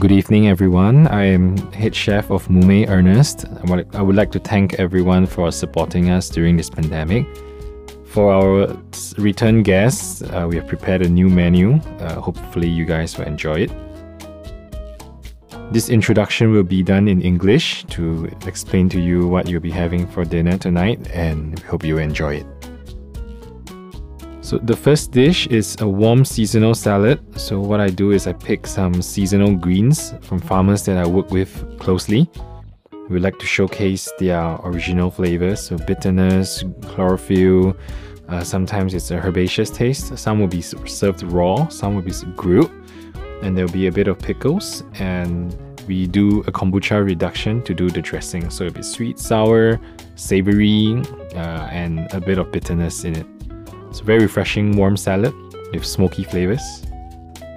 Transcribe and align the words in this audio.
Good 0.00 0.12
evening, 0.12 0.48
everyone. 0.48 1.08
I 1.08 1.24
am 1.24 1.58
head 1.72 1.94
chef 1.94 2.30
of 2.30 2.48
Mume 2.48 2.88
Ernest. 2.88 3.44
I 3.92 4.00
would 4.00 4.16
like 4.16 4.32
to 4.32 4.38
thank 4.38 4.80
everyone 4.80 5.26
for 5.26 5.52
supporting 5.52 6.08
us 6.08 6.30
during 6.30 6.56
this 6.56 6.70
pandemic. 6.70 7.26
For 8.06 8.32
our 8.32 8.74
return 9.18 9.62
guests, 9.62 10.22
uh, 10.22 10.46
we 10.48 10.56
have 10.56 10.66
prepared 10.66 11.02
a 11.02 11.08
new 11.10 11.28
menu. 11.28 11.74
Uh, 11.98 12.18
hopefully, 12.18 12.66
you 12.66 12.86
guys 12.86 13.18
will 13.18 13.26
enjoy 13.26 13.66
it. 13.68 13.72
This 15.70 15.90
introduction 15.90 16.50
will 16.50 16.64
be 16.64 16.82
done 16.82 17.06
in 17.06 17.20
English 17.20 17.84
to 17.90 18.24
explain 18.46 18.88
to 18.88 18.98
you 18.98 19.28
what 19.28 19.50
you'll 19.50 19.60
be 19.60 19.70
having 19.70 20.06
for 20.06 20.24
dinner 20.24 20.56
tonight, 20.56 21.10
and 21.10 21.58
we 21.58 21.66
hope 21.66 21.84
you 21.84 21.98
enjoy 21.98 22.36
it. 22.36 22.59
So, 24.50 24.58
the 24.58 24.74
first 24.74 25.12
dish 25.12 25.46
is 25.46 25.76
a 25.78 25.86
warm 25.86 26.24
seasonal 26.24 26.74
salad. 26.74 27.20
So, 27.38 27.60
what 27.60 27.78
I 27.78 27.88
do 27.88 28.10
is 28.10 28.26
I 28.26 28.32
pick 28.32 28.66
some 28.66 29.00
seasonal 29.00 29.54
greens 29.54 30.12
from 30.22 30.40
farmers 30.40 30.84
that 30.86 30.96
I 30.96 31.06
work 31.06 31.30
with 31.30 31.78
closely. 31.78 32.28
We 33.08 33.20
like 33.20 33.38
to 33.38 33.46
showcase 33.46 34.10
their 34.18 34.58
original 34.64 35.08
flavors, 35.08 35.60
so 35.62 35.78
bitterness, 35.78 36.64
chlorophyll. 36.82 37.76
Uh, 38.28 38.42
sometimes 38.42 38.92
it's 38.92 39.12
a 39.12 39.24
herbaceous 39.24 39.70
taste. 39.70 40.18
Some 40.18 40.40
will 40.40 40.48
be 40.48 40.62
served 40.62 41.22
raw, 41.22 41.68
some 41.68 41.94
will 41.94 42.02
be 42.02 42.14
grilled, 42.34 42.72
and 43.42 43.56
there'll 43.56 43.70
be 43.70 43.86
a 43.86 43.92
bit 43.92 44.08
of 44.08 44.18
pickles. 44.18 44.82
And 44.94 45.56
we 45.86 46.08
do 46.08 46.40
a 46.48 46.50
kombucha 46.50 47.04
reduction 47.04 47.62
to 47.62 47.72
do 47.72 47.88
the 47.88 48.02
dressing, 48.02 48.50
so 48.50 48.64
it'll 48.64 48.74
be 48.74 48.82
sweet, 48.82 49.20
sour, 49.20 49.78
savory, 50.16 51.00
uh, 51.36 51.68
and 51.70 52.12
a 52.12 52.20
bit 52.20 52.38
of 52.38 52.50
bitterness 52.50 53.04
in 53.04 53.14
it. 53.14 53.39
It's 53.90 54.00
a 54.00 54.04
very 54.04 54.20
refreshing 54.20 54.76
warm 54.76 54.96
salad 54.96 55.34
with 55.72 55.84
smoky 55.84 56.22
flavors. 56.22 56.62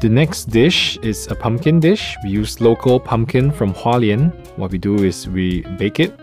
The 0.00 0.08
next 0.08 0.50
dish 0.50 0.98
is 0.98 1.28
a 1.30 1.36
pumpkin 1.36 1.78
dish. 1.78 2.16
We 2.24 2.30
use 2.30 2.60
local 2.60 2.98
pumpkin 2.98 3.52
from 3.52 3.72
Hualien. 3.72 4.34
What 4.58 4.72
we 4.72 4.78
do 4.78 4.96
is 5.04 5.28
we 5.28 5.62
bake 5.78 6.00
it 6.00 6.18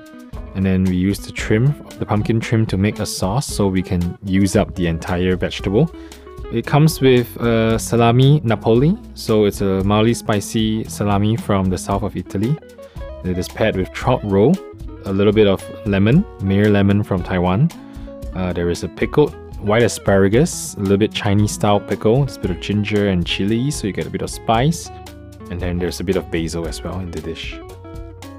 and 0.55 0.65
then 0.65 0.83
we 0.83 0.95
use 0.95 1.19
the 1.19 1.31
trim, 1.31 1.73
the 1.99 2.05
pumpkin 2.05 2.39
trim 2.41 2.65
to 2.67 2.77
make 2.77 2.99
a 2.99 3.05
sauce 3.05 3.47
so 3.47 3.67
we 3.67 3.81
can 3.81 4.17
use 4.25 4.55
up 4.57 4.75
the 4.75 4.87
entire 4.87 5.37
vegetable. 5.37 5.89
It 6.51 6.67
comes 6.67 6.99
with 7.01 7.27
salami 7.79 8.41
napoli, 8.43 8.97
so 9.15 9.45
it's 9.45 9.61
a 9.61 9.83
mildly 9.83 10.13
spicy 10.13 10.83
salami 10.83 11.37
from 11.37 11.69
the 11.69 11.77
south 11.77 12.03
of 12.03 12.15
Italy. 12.15 12.55
It 13.23 13.37
is 13.37 13.47
paired 13.47 13.77
with 13.77 13.91
trout 13.93 14.21
roe, 14.23 14.53
a 15.05 15.13
little 15.13 15.33
bit 15.33 15.47
of 15.47 15.63
lemon, 15.87 16.25
Meyer 16.41 16.69
lemon 16.69 17.03
from 17.03 17.23
Taiwan. 17.23 17.69
Uh, 18.35 18.51
there 18.51 18.69
is 18.69 18.83
a 18.83 18.89
pickled 18.89 19.33
white 19.63 19.83
asparagus, 19.83 20.75
a 20.75 20.79
little 20.79 20.97
bit 20.97 21.13
Chinese 21.13 21.51
style 21.51 21.79
pickle, 21.79 22.25
there's 22.25 22.37
a 22.37 22.39
bit 22.39 22.51
of 22.51 22.59
ginger 22.59 23.09
and 23.09 23.25
chili, 23.25 23.71
so 23.71 23.87
you 23.87 23.93
get 23.93 24.05
a 24.05 24.09
bit 24.09 24.21
of 24.21 24.29
spice. 24.29 24.89
And 25.49 25.59
then 25.59 25.79
there's 25.79 25.99
a 25.99 26.03
bit 26.03 26.15
of 26.15 26.29
basil 26.31 26.67
as 26.67 26.83
well 26.83 26.99
in 26.99 27.11
the 27.11 27.21
dish. 27.21 27.59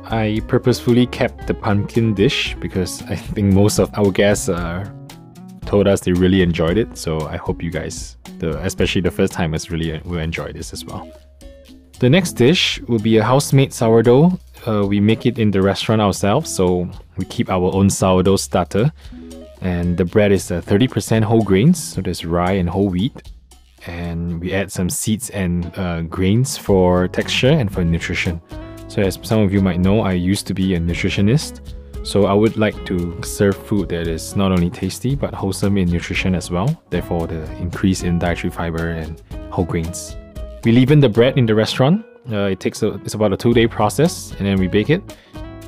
I 0.05 0.41
purposefully 0.49 1.07
kept 1.07 1.47
the 1.47 1.55
pumpkin 1.55 2.15
dish 2.15 2.55
because 2.61 3.03
I 3.03 3.17
think 3.17 3.55
most 3.55 3.79
of 3.79 3.91
our 3.95 4.11
guests 4.11 4.49
uh, 4.49 4.89
told 5.65 5.89
us 5.89 6.01
they 6.01 6.13
really 6.13 6.43
enjoyed 6.43 6.77
it. 6.77 6.99
So 6.99 7.21
I 7.27 7.37
hope 7.37 7.63
you 7.63 7.71
guys, 7.71 8.17
the, 8.39 8.59
especially 8.59 9.01
the 9.01 9.11
first 9.11 9.33
timers, 9.33 9.71
really 9.71 10.01
will 10.05 10.19
enjoy 10.19 10.53
this 10.53 10.73
as 10.73 10.85
well. 10.85 11.11
The 12.01 12.11
next 12.11 12.33
dish 12.33 12.81
will 12.83 12.99
be 12.99 13.17
a 13.17 13.25
house-made 13.25 13.73
sourdough. 13.73 14.39
Uh, 14.67 14.85
we 14.87 15.01
make 15.01 15.27
it 15.27 15.39
in 15.39 15.51
the 15.51 15.63
restaurant 15.63 16.03
ourselves, 16.03 16.53
so 16.55 16.89
we 17.17 17.25
keep 17.27 17.49
our 17.49 17.75
own 17.75 17.89
sourdough 17.89 18.37
starter 18.37 18.93
and 19.65 19.97
the 19.97 20.05
bread 20.05 20.31
is 20.31 20.51
uh, 20.51 20.61
30% 20.61 21.25
whole 21.25 21.43
grains, 21.43 21.83
so 21.83 22.03
there's 22.03 22.25
rye 22.27 22.53
and 22.53 22.69
whole 22.69 22.89
wheat. 22.89 23.33
And 23.87 24.39
we 24.41 24.53
add 24.53 24.71
some 24.71 24.91
seeds 24.91 25.31
and 25.31 25.73
uh, 25.79 26.03
grains 26.03 26.57
for 26.57 27.09
texture 27.09 27.51
and 27.51 27.73
for 27.73 27.83
nutrition. 27.83 28.41
So, 28.89 29.01
as 29.03 29.19
some 29.23 29.41
of 29.41 29.53
you 29.53 29.63
might 29.63 29.81
know, 29.81 30.01
I 30.01 30.13
used 30.13 30.47
to 30.49 30.55
be 30.55 30.75
a 30.75 30.79
nutritionist. 30.79 31.61
So, 32.03 32.27
I 32.27 32.35
would 32.35 32.59
like 32.59 32.85
to 32.87 33.23
serve 33.23 33.57
food 33.57 33.89
that 33.89 34.07
is 34.07 34.37
not 34.37 34.53
only 34.53 34.69
tasty 34.69 35.15
but 35.15 35.33
wholesome 35.33 35.79
in 35.79 35.91
nutrition 35.91 36.35
as 36.35 36.51
well. 36.51 36.83
Therefore, 36.91 37.27
the 37.27 37.51
increase 37.57 38.03
in 38.03 38.19
dietary 38.19 38.51
fiber 38.51 38.91
and 38.91 39.23
whole 39.51 39.65
grains. 39.65 40.15
We 40.63 40.73
leaven 40.73 41.01
the 41.01 41.09
bread 41.09 41.39
in 41.39 41.47
the 41.47 41.55
restaurant. 41.55 42.05
Uh, 42.31 42.49
it 42.53 42.61
takes 42.61 42.83
a, 42.83 42.95
it's 42.97 43.15
about 43.15 43.33
a 43.33 43.37
two 43.37 43.55
day 43.55 43.67
process, 43.67 44.33
and 44.39 44.47
then 44.47 44.59
we 44.59 44.69
bake 44.69 44.91
it 44.91 45.03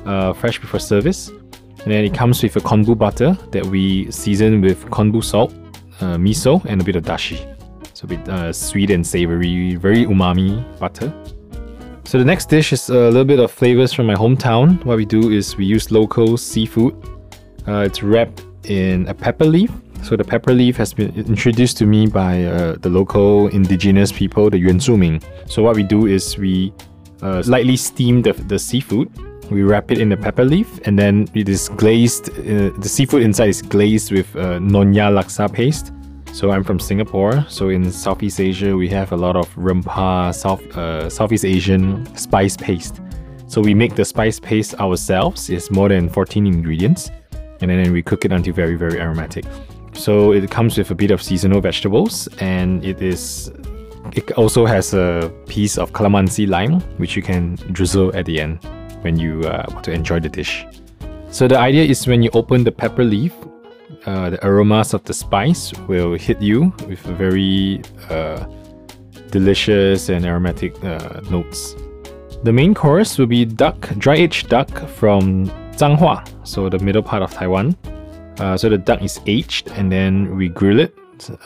uh, 0.05 0.33
fresh 0.33 0.59
before 0.59 0.79
service. 0.79 1.31
And 1.87 1.93
then 1.93 2.03
it 2.03 2.13
comes 2.13 2.43
with 2.43 2.53
a 2.57 2.59
konbu 2.59 2.97
butter 2.97 3.37
that 3.51 3.65
we 3.65 4.11
season 4.11 4.59
with 4.59 4.83
konbu 4.87 5.23
salt, 5.23 5.53
uh, 6.01 6.17
miso, 6.17 6.61
and 6.65 6.81
a 6.81 6.83
bit 6.83 6.97
of 6.97 7.05
dashi. 7.05 7.37
So 7.93 8.03
a 8.03 8.07
bit 8.07 8.27
uh, 8.27 8.51
sweet 8.51 8.89
and 8.89 9.07
savory, 9.07 9.75
very 9.75 10.05
umami 10.05 10.65
butter. 10.79 11.13
So 12.03 12.17
the 12.17 12.25
next 12.25 12.49
dish 12.49 12.73
is 12.73 12.89
a 12.89 12.93
little 12.93 13.23
bit 13.23 13.39
of 13.39 13.51
flavors 13.51 13.93
from 13.93 14.05
my 14.05 14.15
hometown. 14.15 14.83
What 14.83 14.97
we 14.97 15.05
do 15.05 15.31
is 15.31 15.55
we 15.55 15.63
use 15.63 15.89
local 15.89 16.35
seafood. 16.35 16.93
Uh, 17.65 17.85
it's 17.87 18.03
wrapped 18.03 18.43
in 18.65 19.07
a 19.07 19.13
pepper 19.13 19.45
leaf. 19.45 19.71
So 20.03 20.17
the 20.17 20.25
pepper 20.25 20.53
leaf 20.53 20.75
has 20.75 20.93
been 20.93 21.15
introduced 21.15 21.77
to 21.77 21.85
me 21.85 22.05
by 22.05 22.43
uh, 22.43 22.75
the 22.81 22.89
local 22.89 23.47
indigenous 23.47 24.11
people, 24.11 24.49
the 24.49 24.57
Yuan 24.57 24.81
Ming. 24.99 25.21
So 25.45 25.63
what 25.63 25.77
we 25.77 25.83
do 25.83 26.05
is 26.05 26.37
we 26.37 26.73
uh, 27.21 27.43
lightly 27.45 27.77
steam 27.77 28.23
the, 28.23 28.33
the 28.33 28.59
seafood 28.59 29.09
we 29.49 29.63
wrap 29.63 29.91
it 29.91 29.99
in 29.99 30.11
a 30.11 30.17
pepper 30.17 30.43
leaf 30.43 30.79
and 30.85 30.97
then 30.97 31.27
it 31.33 31.49
is 31.49 31.69
glazed. 31.69 32.29
Uh, 32.29 32.71
the 32.77 32.89
seafood 32.89 33.23
inside 33.23 33.49
is 33.49 33.61
glazed 33.61 34.11
with 34.11 34.35
uh, 34.35 34.59
Nonya 34.59 35.09
Laksa 35.11 35.51
paste. 35.51 35.93
So 36.33 36.51
I'm 36.51 36.63
from 36.63 36.79
Singapore. 36.79 37.45
So 37.47 37.69
in 37.69 37.91
Southeast 37.91 38.39
Asia, 38.39 38.75
we 38.75 38.89
have 38.89 39.11
a 39.11 39.17
lot 39.17 39.35
of 39.35 39.53
rempah, 39.55 40.35
South 40.35 40.61
uh, 40.77 41.09
Southeast 41.09 41.45
Asian 41.45 42.05
spice 42.15 42.57
paste. 42.57 43.01
So 43.47 43.61
we 43.61 43.73
make 43.73 43.95
the 43.95 44.05
spice 44.05 44.39
paste 44.39 44.75
ourselves. 44.75 45.49
It's 45.49 45.71
more 45.71 45.89
than 45.89 46.09
14 46.09 46.45
ingredients, 46.45 47.09
and 47.61 47.71
then 47.71 47.91
we 47.93 48.03
cook 48.03 48.25
it 48.25 48.31
until 48.31 48.53
very 48.53 48.75
very 48.75 48.99
aromatic. 48.99 49.45
So 49.93 50.33
it 50.33 50.51
comes 50.51 50.77
with 50.77 50.91
a 50.91 50.95
bit 50.95 51.11
of 51.11 51.23
seasonal 51.23 51.61
vegetables, 51.61 52.27
and 52.39 52.83
it 52.85 53.01
is. 53.01 53.51
It 54.13 54.31
also 54.33 54.65
has 54.65 54.93
a 54.93 55.31
piece 55.47 55.77
of 55.77 55.91
calamansi 55.91 56.47
lime, 56.47 56.81
which 56.97 57.15
you 57.15 57.21
can 57.21 57.55
drizzle 57.73 58.15
at 58.15 58.25
the 58.25 58.39
end 58.39 58.59
when 59.07 59.17
you 59.17 59.39
uh, 59.47 59.63
want 59.71 59.85
to 59.85 59.91
enjoy 59.93 60.19
the 60.19 60.27
dish. 60.27 60.67
So 61.31 61.47
the 61.47 61.57
idea 61.57 61.83
is 61.83 62.05
when 62.07 62.21
you 62.21 62.29
open 62.33 62.65
the 62.65 62.73
pepper 62.73 63.05
leaf, 63.05 63.33
uh, 64.05 64.29
the 64.31 64.39
aromas 64.45 64.93
of 64.93 65.01
the 65.05 65.13
spice 65.13 65.71
will 65.87 66.15
hit 66.15 66.41
you 66.41 66.73
with 66.89 66.99
very 67.23 67.81
uh, 68.09 68.45
delicious 69.31 70.09
and 70.09 70.25
aromatic 70.25 70.73
uh, 70.83 71.21
notes. 71.31 71.75
The 72.43 72.51
main 72.51 72.73
course 72.73 73.17
will 73.17 73.27
be 73.27 73.45
duck, 73.45 73.79
dry-aged 73.97 74.49
duck 74.49 74.71
from 74.99 75.47
Zhanghua, 75.79 76.27
so 76.43 76.69
the 76.69 76.79
middle 76.79 77.01
part 77.01 77.23
of 77.23 77.31
Taiwan. 77.31 77.75
Uh, 78.39 78.57
so 78.57 78.67
the 78.69 78.77
duck 78.77 79.01
is 79.01 79.19
aged 79.25 79.71
and 79.77 79.89
then 79.89 80.35
we 80.35 80.49
grill 80.49 80.79
it. 80.79 80.93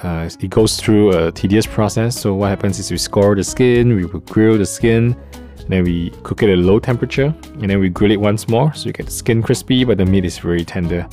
Uh, 0.03 0.29
it 0.41 0.49
goes 0.49 0.77
through 0.81 1.13
a 1.15 1.31
tedious 1.31 1.67
process. 1.67 2.19
So 2.19 2.33
what 2.33 2.49
happens 2.49 2.79
is 2.79 2.89
we 2.89 2.97
score 2.97 3.35
the 3.35 3.43
skin, 3.43 3.95
we 3.95 4.05
will 4.05 4.19
grill 4.21 4.57
the 4.57 4.65
skin, 4.65 5.15
then 5.67 5.83
we 5.83 6.09
cook 6.23 6.43
it 6.43 6.49
at 6.49 6.57
a 6.57 6.61
low 6.61 6.79
temperature 6.79 7.33
and 7.53 7.69
then 7.69 7.79
we 7.79 7.89
grill 7.89 8.11
it 8.11 8.19
once 8.19 8.47
more 8.47 8.73
so 8.73 8.87
you 8.87 8.93
get 8.93 9.05
the 9.05 9.11
skin 9.11 9.41
crispy 9.41 9.83
but 9.83 9.97
the 9.97 10.05
meat 10.05 10.25
is 10.25 10.37
very 10.37 10.65
tender. 10.65 11.07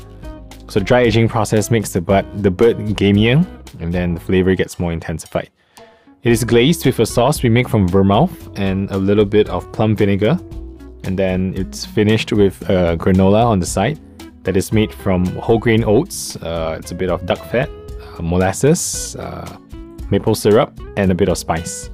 So 0.69 0.81
the 0.81 0.84
dry 0.84 1.00
aging 1.00 1.28
process 1.28 1.70
makes 1.70 1.92
the, 1.92 2.00
butt, 2.00 2.26
the 2.42 2.50
bird 2.50 2.76
gamier 2.97 3.47
and 3.81 3.92
then 3.92 4.14
the 4.14 4.20
flavor 4.20 4.54
gets 4.54 4.78
more 4.78 4.92
intensified. 4.92 5.50
It 6.25 6.32
is 6.32 6.42
glazed 6.44 6.84
with 6.84 6.98
a 6.98 7.06
sauce 7.06 7.42
we 7.42 7.48
make 7.48 7.69
from 7.69 7.86
vermouth 7.86 8.50
and 8.59 8.91
a 8.91 8.98
little 8.98 9.25
bit 9.25 9.48
of 9.48 9.70
plum 9.72 9.94
vinegar. 9.94 10.38
And 11.04 11.19
then 11.19 11.54
it's 11.56 11.86
finished 11.86 12.32
with 12.32 12.60
uh, 12.69 12.97
granola 12.97 13.47
on 13.47 13.60
the 13.60 13.66
side 13.66 14.00
that 14.42 14.56
is 14.56 14.72
made 14.72 14.92
from 14.92 15.25
whole 15.36 15.59
grain 15.59 15.84
oats. 15.84 16.36
Uh, 16.36 16.76
it's 16.78 16.91
a 16.91 16.94
bit 16.94 17.09
of 17.09 17.25
duck 17.25 17.38
fat, 17.50 17.70
uh, 18.19 18.22
molasses, 18.22 19.15
uh, 19.16 19.59
maple 20.10 20.34
syrup, 20.34 20.78
and 20.97 21.12
a 21.12 21.15
bit 21.15 21.28
of 21.28 21.38
spice. 21.38 21.91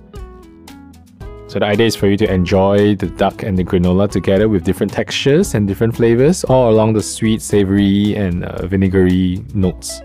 So 1.54 1.60
the 1.60 1.66
idea 1.66 1.86
is 1.86 1.94
for 1.94 2.08
you 2.08 2.16
to 2.16 2.28
enjoy 2.34 2.96
the 2.96 3.06
duck 3.06 3.44
and 3.44 3.56
the 3.56 3.62
granola 3.62 4.10
together 4.10 4.48
with 4.48 4.64
different 4.64 4.92
textures 4.92 5.54
and 5.54 5.68
different 5.68 5.94
flavors, 5.94 6.42
all 6.42 6.68
along 6.68 6.94
the 6.94 7.00
sweet, 7.00 7.40
savory, 7.40 8.16
and 8.16 8.44
uh, 8.44 8.66
vinegary 8.66 9.40
notes. 9.54 10.02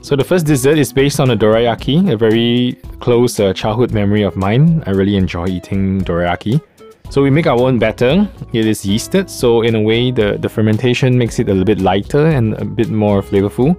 So 0.00 0.14
the 0.14 0.22
first 0.22 0.46
dessert 0.46 0.78
is 0.78 0.92
based 0.92 1.18
on 1.18 1.30
a 1.30 1.36
dorayaki, 1.36 2.12
a 2.12 2.16
very 2.16 2.74
close 3.00 3.40
uh, 3.40 3.52
childhood 3.52 3.90
memory 3.90 4.22
of 4.22 4.36
mine. 4.36 4.84
I 4.86 4.90
really 4.90 5.16
enjoy 5.16 5.48
eating 5.48 6.02
dorayaki. 6.02 6.62
So 7.10 7.20
we 7.20 7.30
make 7.30 7.48
our 7.48 7.60
own 7.60 7.80
batter. 7.80 8.30
It 8.52 8.64
is 8.64 8.84
yeasted, 8.84 9.28
so 9.28 9.62
in 9.62 9.74
a 9.74 9.80
way 9.80 10.12
the, 10.12 10.38
the 10.38 10.48
fermentation 10.48 11.18
makes 11.18 11.40
it 11.40 11.48
a 11.48 11.50
little 11.50 11.64
bit 11.64 11.80
lighter 11.80 12.28
and 12.28 12.54
a 12.62 12.64
bit 12.64 12.90
more 12.90 13.22
flavorful. 13.22 13.76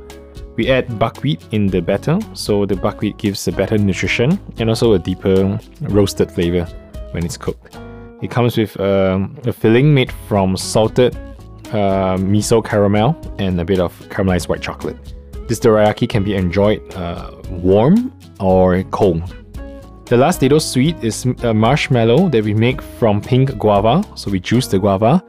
We 0.55 0.71
add 0.71 0.97
buckwheat 0.97 1.41
in 1.51 1.67
the 1.67 1.81
batter, 1.81 2.19
so 2.33 2.65
the 2.65 2.75
buckwheat 2.75 3.17
gives 3.17 3.47
a 3.47 3.51
better 3.51 3.77
nutrition 3.77 4.39
and 4.57 4.69
also 4.69 4.93
a 4.93 4.99
deeper 4.99 5.59
roasted 5.81 6.31
flavor 6.31 6.65
when 7.11 7.25
it's 7.25 7.37
cooked. 7.37 7.77
It 8.21 8.31
comes 8.31 8.57
with 8.57 8.79
um, 8.79 9.37
a 9.45 9.51
filling 9.51 9.93
made 9.93 10.11
from 10.27 10.55
salted 10.55 11.15
uh, 11.71 12.17
miso 12.17 12.63
caramel 12.63 13.15
and 13.37 13.59
a 13.59 13.65
bit 13.65 13.79
of 13.79 13.91
caramelized 14.09 14.47
white 14.47 14.61
chocolate. 14.61 14.97
This 15.47 15.59
dorayaki 15.59 16.07
can 16.07 16.23
be 16.23 16.35
enjoyed 16.35 16.81
uh, 16.95 17.31
warm 17.49 18.13
or 18.39 18.81
cold. 18.83 19.35
The 20.05 20.17
last 20.17 20.41
little 20.41 20.59
sweet 20.59 20.95
is 21.03 21.25
a 21.43 21.53
marshmallow 21.53 22.29
that 22.29 22.43
we 22.43 22.53
make 22.53 22.81
from 22.81 23.21
pink 23.21 23.57
guava. 23.57 24.03
So 24.15 24.31
we 24.31 24.39
juice 24.39 24.67
the 24.67 24.79
guava 24.79 25.23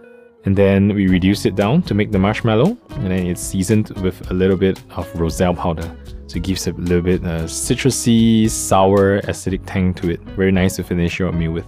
and 0.46 0.56
then 0.56 0.94
we 0.94 1.08
reduce 1.08 1.44
it 1.44 1.56
down 1.56 1.82
to 1.82 1.94
make 1.94 2.12
the 2.12 2.18
marshmallow 2.18 2.78
and 2.90 3.10
then 3.10 3.26
it's 3.26 3.40
seasoned 3.40 3.90
with 4.00 4.30
a 4.30 4.34
little 4.34 4.56
bit 4.56 4.80
of 4.90 5.12
roselle 5.20 5.54
powder. 5.54 5.94
So 6.28 6.36
it 6.36 6.44
gives 6.44 6.66
a 6.66 6.72
little 6.72 7.02
bit 7.02 7.24
uh, 7.24 7.44
citrusy, 7.44 8.48
sour, 8.48 9.20
acidic 9.22 9.62
tang 9.66 9.92
to 9.94 10.10
it. 10.10 10.20
Very 10.20 10.52
nice 10.52 10.76
to 10.76 10.84
finish 10.84 11.18
your 11.18 11.32
meal 11.32 11.52
with. 11.52 11.66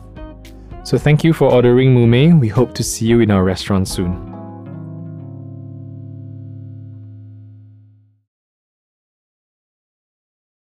So 0.84 0.96
thank 0.96 1.22
you 1.22 1.32
for 1.32 1.52
ordering 1.52 1.94
Mume. 1.94 2.40
We 2.40 2.48
hope 2.48 2.72
to 2.74 2.82
see 2.82 3.06
you 3.06 3.20
in 3.20 3.30
our 3.30 3.44
restaurant 3.44 3.88
soon. 3.88 4.37